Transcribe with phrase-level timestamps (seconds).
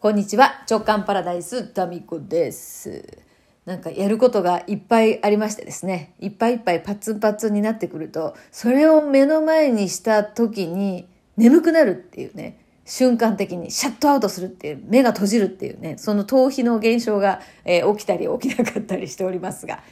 [0.00, 0.64] こんにちは。
[0.66, 3.18] 直感パラダイス、タミコです。
[3.66, 6.14] なんかやることがいっぱいありましてですね。
[6.20, 12.58] いっぱいいっぱいパツンパツンになってくると、それを目の前にした時に眠くなるっていうね。
[12.86, 19.82] 瞬間的にシャットアウトするっていう、目が閉じるっていうね、その逃避の現象が、えー起きたり起きなかったりしておりますが。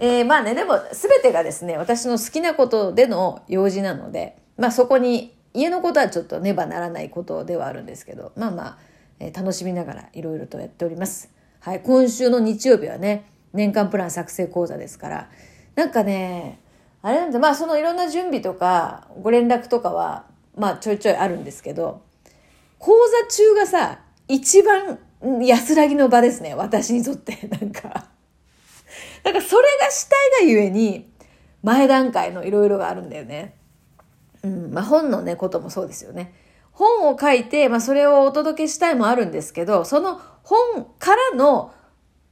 [0.00, 8.93] えーまあね、でも全てがですね、私の好きなことでの用事なので、まあそこに家のことはちょっとねばならないことではあるんですけど、まあまあ、
[9.24, 11.30] え楽しみながらいろいろとやっております。
[11.60, 15.30] はい、今週の日曜日はね、年間プラン作成講座ですから、
[15.76, 16.60] なんかね、
[17.00, 20.26] あれなんだ、まあそのいろんな準備とか、ご連絡とかは、
[20.56, 22.02] まあちょいちょいあるんですけど、
[22.78, 24.98] 講座中がさ、一番
[25.42, 27.38] 安らぎの場ですね、私にとって。
[27.48, 28.08] なんか。
[29.22, 31.10] だかそれがしたいがゆえに、
[31.62, 33.54] 前段階のいろいろがあるんだよね。
[34.42, 36.34] うん、まあ本のね、こともそうですよね。
[36.74, 41.72] 本を書いて、まあそれをお届けしたいもあるんですけど、その本からの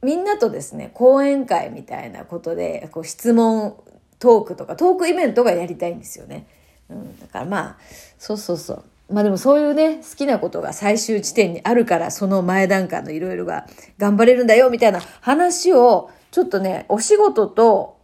[0.01, 3.75] みんなとですね、講演会みたいなことで、こう質問
[4.19, 6.45] トークとか、トークイベントがやりたいんですよね。
[6.89, 7.77] うん、だからまあ、
[8.17, 8.83] そうそうそう。
[9.13, 17.97] まあでもそういうね、好きなことが最終地点にあるから、その前段階のいろいろが頑張れるんだよ、みたいな話を、ちょっとね、お仕事と、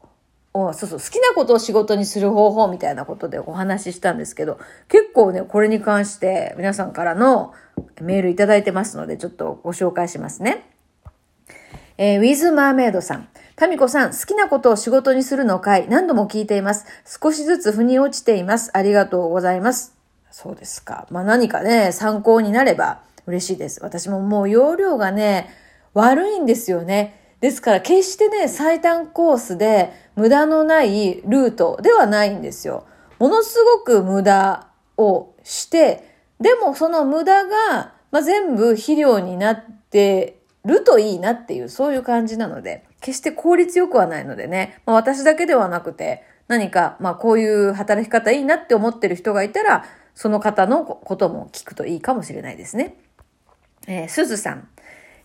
[0.53, 7.53] おそうそう、好きなことを仕事にする方法みたいなことでお話ししたんですけど、結構ね、これに関して皆さんからの
[8.02, 10.66] メールいただいてますので、ちょっとご紹介しますね。
[11.97, 13.27] えーウィズ・マーメイドさん。
[13.55, 16.86] タミコさん、好きなことを仕事にするの回、何度も聞いています。
[17.05, 18.72] 少しずつ腑に落ちています。
[18.73, 19.97] ありがとうございます。
[20.31, 21.08] そうですか。
[21.11, 23.83] まあ何かね、参考になれば嬉しいです。
[23.83, 25.50] 私ももう容量がね、
[25.94, 27.20] 悪いんですよね。
[27.42, 32.85] ですから決してね、最短コースで無駄のないルートではないんですよ。
[33.19, 34.67] ものすごく無駄
[34.97, 36.03] をして、
[36.41, 49.85] でもその無駄が、まあ、全部肥料になってるといいなっていう、そういう感じなので、決して効率よくはないのでね、まあ、私だけではなくて、何か、まあこういう働き方いいなって思ってる人がいたら、
[50.15, 52.97] その方のことも聞くといいかもしれないですね。
[53.87, 54.67] えー、すずさん。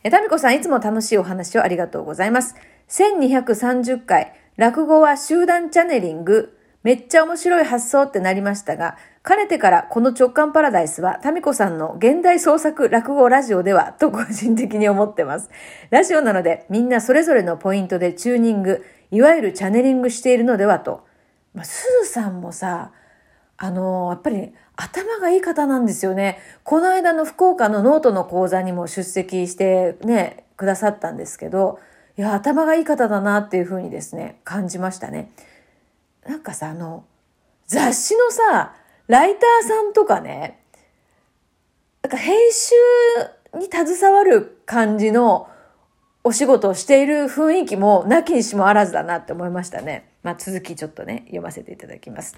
[0.04, 2.54] えー、タミコさん、いつも楽しいお話をありがとうございます。
[2.88, 15.50] 1230回、落語は集団チャネリング、めっちゃ面白い発想ってなりましたが、かねてからこの直感パラダイスは、タミコさんの現代創作落語ラジオでは、と個人的に思ってます。
[15.90, 21.04] ラジオなので、みんなそれぞれのポイントでチューニング、いわゆるチャネリングしているのではと。
[21.52, 22.92] まあ、すずさんもさ、
[23.56, 26.38] あのやっぱり頭がいい方なんですよね。
[26.62, 31.80] この間の福岡のノートの講座にも出席してね、くださったんですけど、
[32.16, 35.30] いや、頭がいい方だなっていうふうにですね、感じましたね。
[36.26, 37.04] なんかさ、あの、
[37.66, 38.74] 雑誌のさ、
[39.08, 40.60] ライターさんとかね、
[42.02, 42.74] なんか編集
[43.58, 45.48] に携わる感じの
[46.22, 50.08] お仕事をしている雰囲気もなきにしもあらずだなって思いましたね。
[50.22, 52.36] まあ続きちょっとね、読ませていただきます。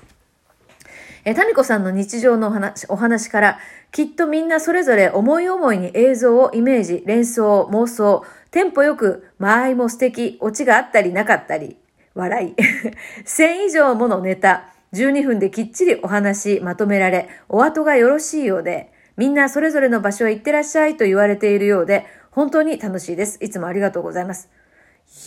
[1.24, 3.58] えー、タミコさんの日常のお話お話から、
[3.92, 8.24] きっとみんなそれぞれ思い思いに映像をイメージ、連想、妄想、
[8.56, 11.76] テンポよく、間合いも素敵、オチがあったりなかったり、
[12.14, 12.54] 笑い。
[13.26, 23.36] 1000以上ものネタ、12分できっちりお話まとめられ、お後がよろしいようで、みんなそれぞれの場所へ行ってらっしゃいと言われているようで、本当に楽しいです。
[23.42, 24.48] いつもありがとうございます。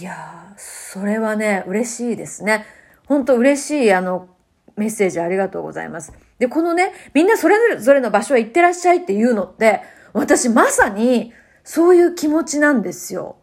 [0.02, 2.66] いやー、それはね、嬉しいですね。
[3.06, 4.28] 本当嬉しい、あの、
[4.76, 6.14] メッセージありがとうございます。
[6.40, 9.82] で、このね、みんなそれぞれの場所へ行ってらっしゃいっていうのって、
[10.14, 11.32] 私まさに
[11.70, 13.36] そういう気持ちなんですよ。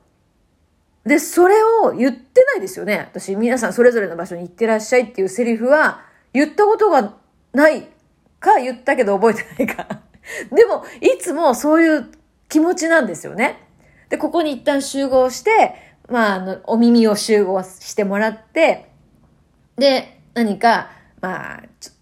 [1.05, 3.07] で、それを言ってないですよね。
[3.09, 7.15] 私、皆さんそれぞれの場所に行ってらっしゃいっていうセリフは言ったことが
[7.53, 7.87] ない
[8.41, 10.01] か言ったけど覚えてないか。
[10.51, 12.11] でも、いつもそういう
[12.49, 13.61] 気持ちなんですよね。
[14.09, 15.77] で、ここに一旦集合して、
[16.09, 18.91] まあ、あの、お耳を集合してもらって、
[19.77, 21.93] で、何か、まあ、ちょ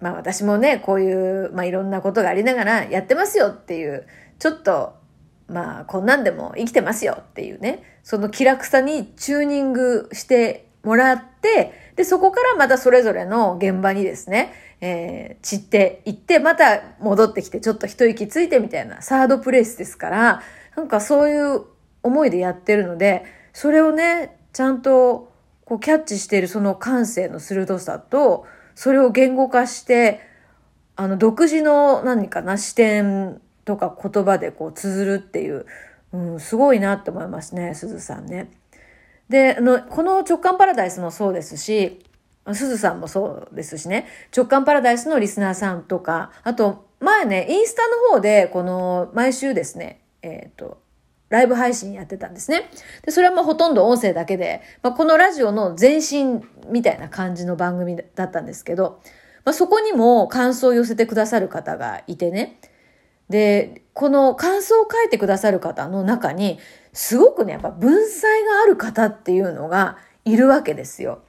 [0.00, 4.06] まあ私もね、こういう、まあいろんなことがありながらやってますよっていう、
[4.38, 5.02] ちょっと、
[5.48, 20.42] まあこんなんでも生きてますよっていうね、その気楽さにチューニングしてもらって、で、そこからまたそれぞれの現場にですね、えー散っていって、また戻ってきて、ちょっと一息ついてみたいな、サードプレイスですから、
[20.76, 21.62] なんかそういう
[22.02, 25.32] 思いでやってるので、それをね、ちゃんと
[25.64, 30.20] こうキャッチしているその感性の鋭さと、それを言語化して、
[30.96, 35.66] あの、独自の何かな視点とか言葉でこう綴るっていう、
[36.12, 38.50] うん、すごいなって思いますね、すずさんね。
[39.28, 42.04] で、あの、この直感パラダイスもそうですし、
[42.52, 44.06] すずさんもそうですしね、
[44.36, 50.82] 直感パラダイスのリスナーさんとか、あと、前ね、インスタの方で、この、毎週ですね、えっ、と、
[51.30, 52.70] ライブ配信やってたんですね。
[53.02, 59.00] で、それはまあほとんど音声だけで、まあ、このラジオの前身みたいな感じの番組だったんですけど、
[59.44, 62.58] まあ、そこにも感想を寄せてくださる方がいてね。
[63.28, 66.58] で、この感想を書いてくださる方の中に、
[66.92, 71.22] すごくね、やっぱ文才がある方っていうのがいるわけですよ。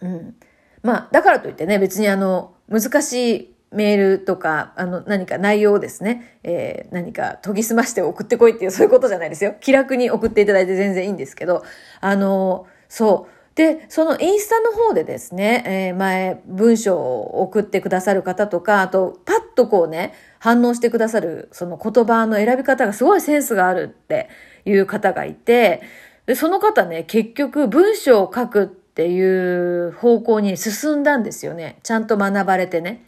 [0.00, 0.34] うん。
[0.82, 9.54] まあ、だからといってね、別にあの、難しいメールとか、あの、何か内容をですね、えー、何か研ぎ澄まして送ってこいっていう、そういうことじゃないですよ。
[9.60, 11.64] 気楽に送っていただいて全然いいんですけど、
[12.00, 13.43] あの、そう。
[13.54, 24.28] で、そのインスタの方でですね、えー、前、文章を送ってくださる方とか、あと、パッとこうね、反応してくださる、その言葉の選び方がすごいセンスがあるって
[24.64, 25.82] いう方がいて、
[26.26, 31.78] で、その方ね、結局文章を書くっていう方向に進んだんですよね。
[31.84, 33.04] ちゃんと学ばれてね。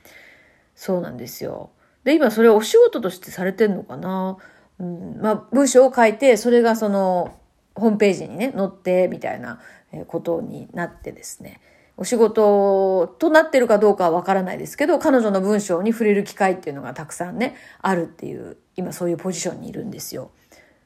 [0.77, 1.71] そうなんですよ。
[2.05, 4.37] で、今それをお仕事としてされてんのかな？
[4.79, 7.35] うん、まあ、文章を書いて、それがその、
[7.75, 9.61] ホームページにね、載って、みたいな
[10.05, 11.61] ことになってですね。
[11.97, 20.31] お仕事となってるかどうかはわからないですけど、彼女の文章に触れる機会っていうのがたくさんね、あるっていう、今そういうポジションにいるんですよ。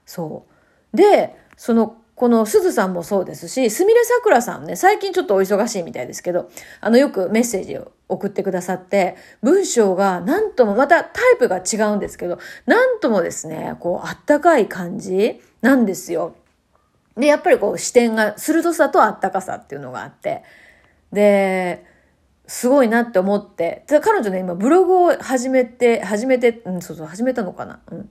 [0.06, 0.44] そ
[0.92, 0.96] う。
[0.96, 6.50] で、そのこのすずさんもそうですし、すみれさくらさんね、最近ちょっとお忙しいみたいですけど、
[6.82, 16.34] あの、よくメッセージを送ってくださって、文章がなんとも、またタイプが違うんですけど、なんともですね、こう、あったかい感じなんですよ。
[17.20, 20.42] で、やっぱりこう、視点が、鋭さとあったかさっていうのがあって、
[21.12, 21.84] で、
[22.46, 27.80] すごいなって思って、ただ彼女ね、今ブログを始めて、始めて、うん、そうそう、始めたのかな。
[27.92, 28.10] うん。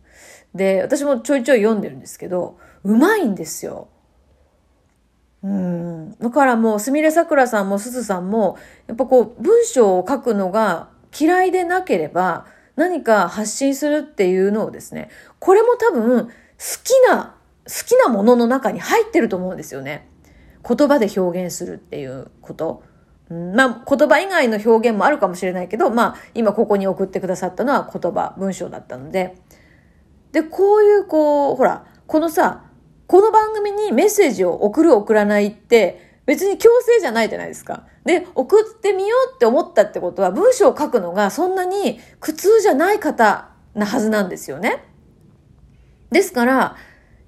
[0.56, 3.90] で、私もちょいちょい読んでるんですけど、うまいんですよ。
[5.44, 6.18] うん。
[6.20, 8.58] だからもう、すみれさくらさんもすずさんも、
[8.88, 10.90] やっぱこう、文章を書くのが
[11.20, 12.46] 嫌いでなければ、
[12.76, 15.10] 何か発信するっていうのをですね、
[15.40, 16.32] これも多分、好
[16.84, 17.36] きな、
[17.69, 20.10] 好きなものの中に入ってると思うんですよね。
[20.68, 22.83] 言葉で表現するっていうこと。
[23.30, 29.36] まあ、言葉以外の表現もあるかもしれないけど、まあ、今ここに送ってくださったのは言葉、文章だったので。
[30.31, 32.63] で、こういう、こう、ほら、このさ、
[33.06, 37.88] この番組にメッセージを送る送らないって別に強制じゃないじゃないですか。
[38.06, 44.83] で、送ってみようって思ったってことは文章を書くのがそんなに苦痛じゃない方なはずなんですよね。
[46.12, 46.75] ですから、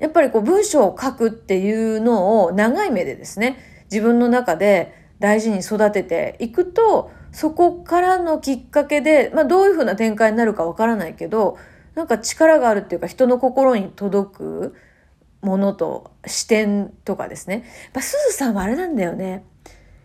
[0.02, 3.58] やっぱりこう文章を書くっていうのを長い目でですね、
[3.92, 11.58] 自分の中で大事に育てていくと、そこからのきっかけで、まあどういうふうな展開になるかわからないけど、
[11.96, 14.76] なんか力があるっていうか人の心に届く、
[15.42, 17.56] ものと視点とかですね。
[17.56, 17.64] やっ
[17.94, 19.44] ぱすずさんはあれなんだよね。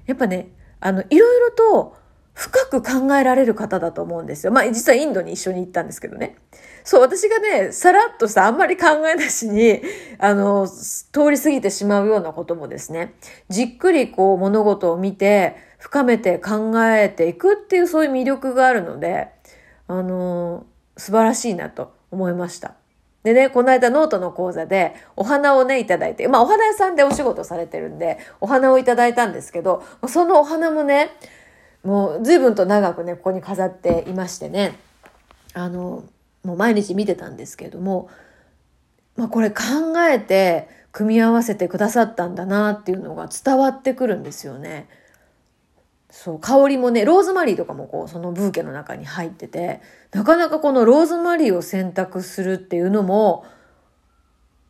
[0.07, 0.49] やっぱね、
[0.81, 1.97] あの、いろいろと
[2.37, 4.53] 深く考えられる方だと思うんですよ。
[4.53, 6.37] まあ実はインドに一緒に行ったんですけどね。
[6.85, 9.81] そう、私がね、さらっとさ、あんまり考えなしに、
[10.19, 13.15] あの、通り過ぎてしまうようなこともですね、
[13.49, 19.29] じっくりこう物事を見て、深めて考えていくっていうそういう魅力があるので、
[19.89, 20.67] あの、
[20.99, 22.75] 素晴らしいなと思いました。
[23.23, 31.11] でね、この間ノートの講座でお花をね、いただいて、まあお花屋さんでお仕事されてるんで、お花をいただいたんですけど、そのお花もね、
[31.87, 34.79] もう随分と長くね、ここに飾っていましてね、
[35.55, 36.05] あの、
[36.43, 38.11] もう毎日見てたんですけれども、
[39.17, 39.63] まあこれ考
[40.11, 44.89] えて組み合わせてくださったんだなっていうのが伝わってくるんですよね。
[46.11, 49.81] そう、香りもね、ローズマリーとかもこう、そのブーケの中に入ってて、
[50.13, 53.45] なかなかこのローズマリーを選択するっていうのも、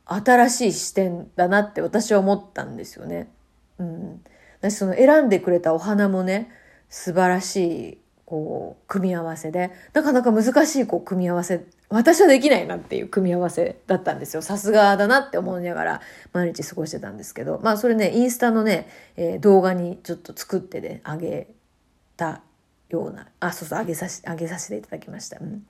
[0.05, 3.33] 新しい視点だなって私は思ったんですよね。
[3.79, 4.23] うん。
[4.61, 6.51] 私その選んでくれたお花もね、
[6.89, 14.43] 素晴らしい、こう、組み合わせで、なかなか難しい、こう、組み合わせ私はできないなっていう組み合わせだったんですよ。
[14.43, 16.01] さすがだなって思いながら
[16.33, 21.47] 毎日過ごしてたんですけど、まあそれね、インスタのね、えー、動画にちょっと作ってね、あげ
[22.17, 22.43] た
[22.89, 25.39] ような、あ、そうそう、あげさし、あげさせていただきました。
[25.41, 25.65] うん。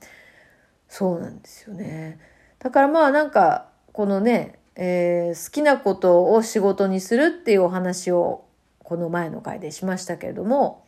[0.89, 2.19] そうなんですよね。
[2.57, 8.45] だからまあなんか、このね、えー、好きなことを仕事にするっていうお話を
[8.83, 10.83] この前の回でしましたけれども、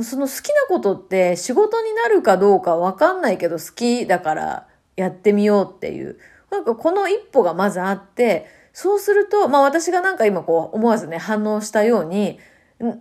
[0.00, 6.18] その好きなことって仕事になるかどうかわかんないけど好きだからやってみようっていう。
[6.50, 12.38] なんかこの一歩がまずあって、そうすると、まあ私がなんか今こう思わずね反応したように、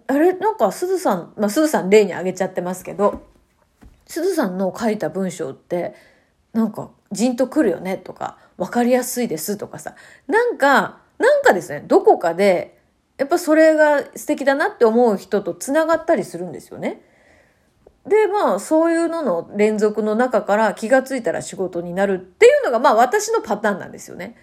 [0.08, 0.34] あれ？
[0.34, 3.26] なんかすずさん、まあすずさん例に挙げちゃってますけど、
[4.06, 5.96] すずさんの書いた文章って
[6.54, 9.96] なんかじんとくるよねとか、わかりやすいですとかさ、
[10.28, 12.81] なんか、なんかですね、どこかで
[13.22, 17.02] やっぱそれが素敵だなって思う人とつながったりするんですよね。
[18.08, 24.36] で、まあ、そういうのの連続の中から気がついたら仕事になるっていうのがまあ私のパターンなんですよね。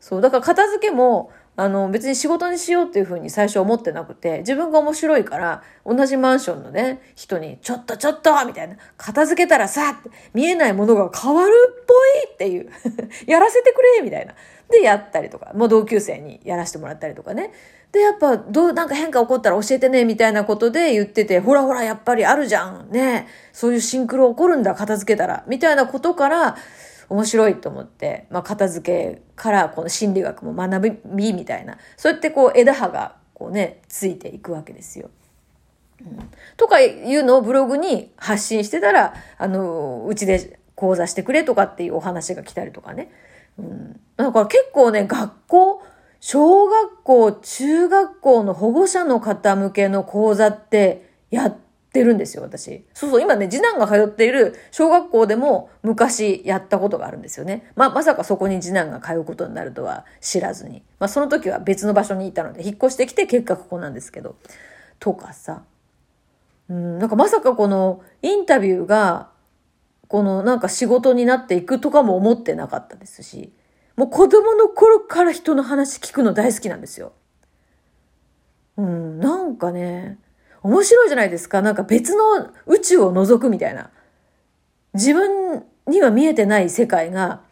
[0.00, 0.20] そう。
[0.20, 9.98] だから片付けも、あの、別に仕事にしようっていうふうに最初思ってなくて、自分が面白いから、同じマンションのね、人に、ちょっとちょっとみたいな、片付けたらさ、
[10.34, 12.70] 見えないものが変わるっぽいっていう、
[13.26, 14.34] やらせてくれみたいな。
[14.68, 17.52] で、やったりとか、もう同級生にやらせてもらったりとかね。
[17.92, 22.90] で、やっぱ、どう、なんか変化起こったら教えてね、みたいなことで言ってて、ほらほら、やっぱりあるじゃん。
[22.90, 23.26] ね。
[23.52, 25.44] そういうシンクロ起こるんだ、片付けたら。
[25.48, 26.56] みたいなことから、
[27.10, 35.10] 面白いと思って、まあ、片付けからこの心理学も学びみたいな、そうやってこう枝葉がこうね、ついていくわけですよ。
[36.02, 43.10] うん、とかいうのをブログに発信してたら、あの、うちで講座してくれとかっていうお話が来たりとかね。
[43.58, 45.82] うん、だから結構ね、学校、
[46.20, 51.56] 小学校、中学校の保護者の方向けの講座ってやっ
[51.92, 52.84] てるんですよ、私。
[52.92, 57.72] そうそう、今ね、次男が通っている小学校でも昔やったことがあるんですよね。
[57.74, 60.82] まあ、まさかそこに次男が通うことになるとは知らずに。
[60.98, 64.36] まあ、その時は別の場所にいたので、引っ越してきて結果ここなんですけど。
[64.98, 65.62] とかさ。
[66.68, 69.30] うん、なんかまさかこのインタビューが、
[70.06, 73.52] このなんか仕事になっていくとかも思ってなかったですし、
[74.00, 77.12] もう子供の頃から人の話聞くの大好きなんですよ。
[78.78, 80.16] うん、なんかね、
[80.62, 81.60] 面白いじゃないですか。
[81.60, 83.90] なんか別の宇宙を覗くみたいな。
[84.94, 87.42] 自分には見えてない世界が、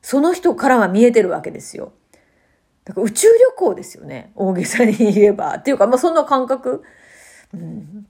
[0.00, 1.92] その人からは見えてるわけですよ。
[2.84, 4.30] だから宇宙旅行ですよね。
[4.36, 5.56] 大げさに言えば。
[5.56, 6.84] っていうか、まあそんな感覚。
[7.52, 8.06] うん、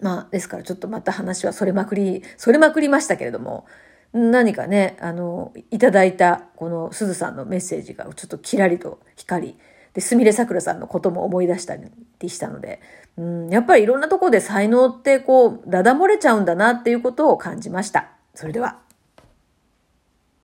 [0.00, 3.66] まあ、ですからちょっとまた話はそれまくり、それまくりましたけれども、
[4.12, 9.58] 何かね、あの、いただいたこのすずさんのメッセージがちょっとキラリと光り、
[9.92, 11.76] で、すみれさくらさんのことも思い出した
[12.20, 12.80] りしたので、
[13.16, 18.10] うん、やっぱりいろんなところで才能ってこう、だだ漏れちゃうんだなっていうことを感じました。
[18.34, 18.85] それでは。